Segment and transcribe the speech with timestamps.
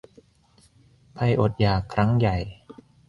[1.17, 2.37] ภัยอดอยาก ครั้งใหญ่